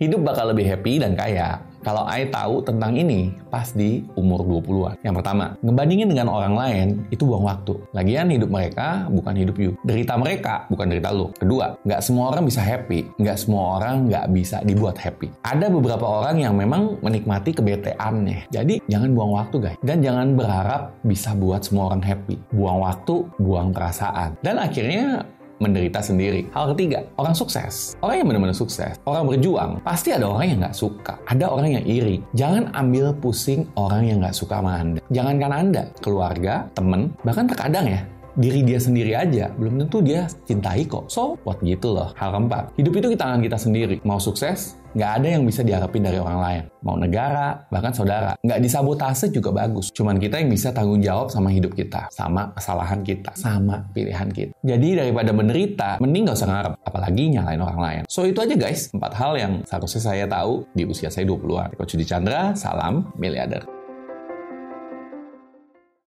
[0.00, 5.00] Hidup bakal lebih happy dan kaya kalau I tahu tentang ini pas di umur 20-an.
[5.00, 7.76] Yang pertama, ngebandingin dengan orang lain itu buang waktu.
[7.96, 9.72] Lagian hidup mereka bukan hidup you.
[9.84, 11.32] Derita mereka bukan derita lo.
[11.36, 13.08] Kedua, nggak semua orang bisa happy.
[13.16, 15.32] Nggak semua orang nggak bisa dibuat happy.
[15.44, 18.52] Ada beberapa orang yang memang menikmati kebeteannya.
[18.52, 19.78] Jadi jangan buang waktu guys.
[19.80, 22.36] Dan jangan berharap bisa buat semua orang happy.
[22.52, 24.36] Buang waktu, buang perasaan.
[24.44, 25.24] Dan akhirnya
[25.60, 26.48] menderita sendiri.
[26.56, 27.94] Hal ketiga, orang sukses.
[28.00, 31.14] Orang yang benar-benar sukses, orang berjuang, pasti ada orang yang nggak suka.
[31.28, 32.16] Ada orang yang iri.
[32.32, 35.00] Jangan ambil pusing orang yang nggak suka sama Anda.
[35.12, 38.00] Jangankan Anda, keluarga, temen, bahkan terkadang ya,
[38.38, 41.10] diri dia sendiri aja belum tentu dia cintai kok.
[41.10, 42.14] So, buat gitu loh.
[42.14, 43.96] Hal keempat, hidup itu di tangan kita sendiri.
[44.06, 46.62] Mau sukses, nggak ada yang bisa diharapin dari orang lain.
[46.82, 48.34] Mau negara, bahkan saudara.
[48.42, 49.90] Nggak disabotase juga bagus.
[49.94, 52.10] Cuman kita yang bisa tanggung jawab sama hidup kita.
[52.10, 53.30] Sama kesalahan kita.
[53.36, 54.52] Sama pilihan kita.
[54.62, 56.72] Jadi daripada menderita, mending nggak usah ngarep.
[56.82, 58.02] Apalagi nyalain orang lain.
[58.10, 58.90] So itu aja guys.
[58.90, 61.76] Empat hal yang seharusnya saya tahu di usia saya 20-an.
[61.78, 63.79] Coach Chandra, salam miliarder.